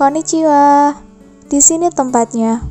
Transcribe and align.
Konnichiwa. 0.00 0.96
Di 1.52 1.60
sini 1.60 1.92
tempatnya 1.92 2.64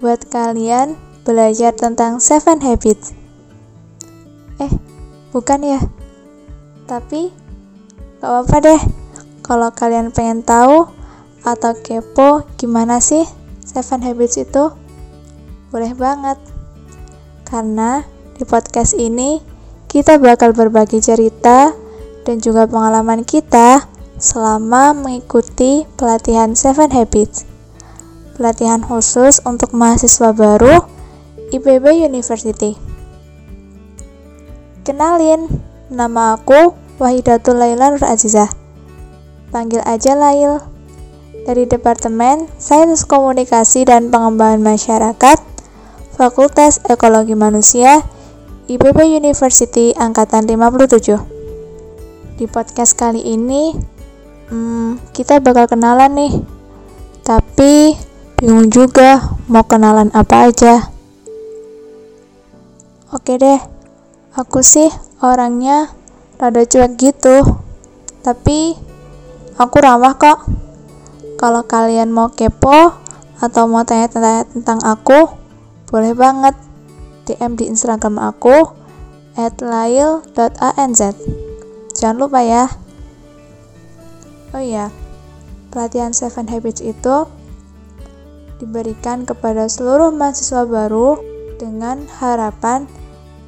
buat 0.00 0.24
kalian 0.32 0.96
belajar 1.28 1.76
tentang 1.76 2.24
Seven 2.24 2.56
Habits. 2.64 3.12
Eh, 4.56 4.72
bukan 5.28 5.60
ya? 5.60 5.76
Tapi 6.88 7.28
gak 8.16 8.24
apa-apa 8.32 8.56
deh. 8.64 8.80
Kalau 9.44 9.68
kalian 9.76 10.08
pengen 10.08 10.40
tahu 10.40 10.88
atau 11.44 11.76
kepo 11.76 12.48
gimana 12.56 12.96
sih 13.04 13.28
Seven 13.60 14.00
Habits 14.00 14.40
itu? 14.40 14.72
Boleh 15.68 15.92
banget. 15.92 16.40
Karena 17.44 18.08
di 18.40 18.48
podcast 18.48 18.96
ini 18.96 19.36
kita 19.84 20.16
bakal 20.16 20.56
berbagi 20.56 21.04
cerita 21.04 21.76
dan 22.24 22.40
juga 22.40 22.64
pengalaman 22.64 23.20
kita 23.28 23.84
selama 24.20 24.92
mengikuti 24.92 25.88
pelatihan 25.96 26.52
Seven 26.52 26.92
Habits. 26.92 27.48
Pelatihan 28.36 28.84
khusus 28.84 29.40
untuk 29.48 29.72
mahasiswa 29.72 30.36
baru 30.36 30.84
IPB 31.50 32.04
University. 32.04 32.76
Kenalin, 34.84 35.48
nama 35.88 36.36
aku 36.36 36.76
Wahidatul 37.00 37.56
Laila 37.56 37.96
Nur 37.96 38.04
Azizah. 38.04 38.52
Panggil 39.50 39.80
aja 39.88 40.14
Lail. 40.14 40.60
Dari 41.48 41.64
Departemen 41.64 42.52
Sains 42.60 43.08
Komunikasi 43.08 43.88
dan 43.88 44.12
Pengembangan 44.12 44.60
Masyarakat, 44.60 45.38
Fakultas 46.12 46.84
Ekologi 46.84 47.32
Manusia, 47.32 48.04
IPB 48.68 49.08
University 49.08 49.96
Angkatan 49.96 50.44
57. 50.44 52.36
Di 52.36 52.44
podcast 52.44 52.92
kali 52.94 53.24
ini, 53.24 53.72
hmm, 54.50 55.14
kita 55.14 55.38
bakal 55.38 55.70
kenalan 55.70 56.12
nih. 56.12 56.32
Tapi 57.22 57.94
bingung 58.36 58.68
juga 58.68 59.38
mau 59.46 59.64
kenalan 59.64 60.10
apa 60.12 60.50
aja. 60.50 60.90
Oke 63.10 63.38
deh, 63.38 63.58
aku 64.34 64.62
sih 64.62 64.90
orangnya 65.22 65.90
rada 66.38 66.62
cuek 66.66 66.98
gitu. 66.98 67.42
Tapi 68.22 68.74
aku 69.58 69.76
ramah 69.80 70.14
kok. 70.18 70.38
Kalau 71.40 71.64
kalian 71.64 72.12
mau 72.12 72.28
kepo 72.28 72.92
atau 73.40 73.64
mau 73.64 73.80
tanya-tanya 73.80 74.44
tentang 74.44 74.78
aku, 74.84 75.32
boleh 75.88 76.12
banget 76.12 76.52
DM 77.24 77.56
di 77.56 77.64
Instagram 77.72 78.20
aku 78.20 78.76
at 79.40 79.56
lail.anz. 79.62 81.00
Jangan 81.96 82.16
lupa 82.20 82.44
ya. 82.44 82.68
Oh 84.50 84.62
iya, 84.62 84.90
pelatihan 85.70 86.10
Seven 86.10 86.50
Habits 86.50 86.82
itu 86.82 87.26
diberikan 88.58 89.22
kepada 89.24 89.70
seluruh 89.70 90.10
mahasiswa 90.10 90.66
baru 90.66 91.22
dengan 91.56 92.04
harapan 92.20 92.90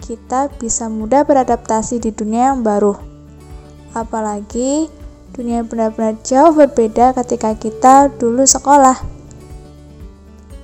kita 0.02 0.50
bisa 0.58 0.86
mudah 0.86 1.22
beradaptasi 1.26 2.02
di 2.02 2.10
dunia 2.14 2.54
yang 2.54 2.60
baru. 2.60 2.94
Apalagi 3.92 4.86
dunia 5.32 5.64
benar-benar 5.64 6.20
jauh 6.22 6.52
berbeda 6.52 7.16
ketika 7.16 7.56
kita 7.56 8.12
dulu 8.20 8.44
sekolah. 8.44 9.00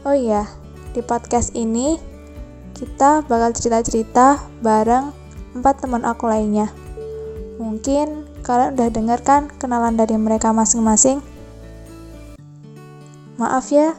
Oh 0.05 0.17
iya, 0.17 0.47
di 0.93 1.01
podcast 1.01 1.57
ini 1.57 1.99
kita 2.79 3.27
bakal 3.27 3.51
cerita-cerita 3.57 4.39
bareng 4.63 5.11
empat 5.57 5.83
teman 5.83 6.07
aku 6.07 6.31
lainnya. 6.31 6.71
Mungkin 7.59 8.28
kalian 8.49 8.81
udah 8.81 8.89
dengar 8.89 9.21
kan 9.21 9.53
kenalan 9.61 10.01
dari 10.01 10.17
mereka 10.17 10.57
masing-masing? 10.57 11.21
Maaf 13.37 13.69
ya. 13.69 13.93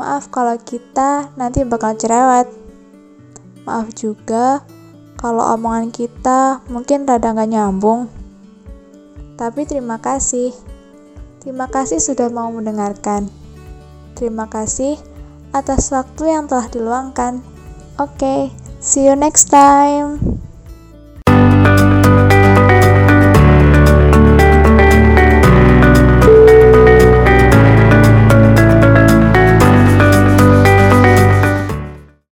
Maaf 0.00 0.32
kalau 0.32 0.56
kita 0.56 1.28
nanti 1.36 1.60
bakal 1.68 1.92
cerewet. 2.00 2.48
Maaf 3.68 3.92
juga 3.92 4.64
kalau 5.20 5.44
omongan 5.52 5.92
kita 5.92 6.64
mungkin 6.72 7.04
rada 7.04 7.36
gak 7.36 7.52
nyambung. 7.52 8.08
Tapi 9.36 9.68
terima 9.68 10.00
kasih. 10.00 10.56
Terima 11.44 11.68
kasih 11.68 12.00
sudah 12.00 12.32
mau 12.32 12.48
mendengarkan. 12.48 13.28
Terima 14.16 14.48
kasih 14.48 14.96
atas 15.52 15.92
waktu 15.92 16.32
yang 16.32 16.48
telah 16.48 16.66
diluangkan. 16.72 17.44
Oke, 18.00 18.16
okay, 18.16 18.40
see 18.80 19.04
you 19.04 19.14
next 19.14 19.52
time. 19.52 20.47